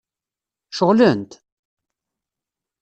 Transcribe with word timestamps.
Ceɣlent? 0.77 1.31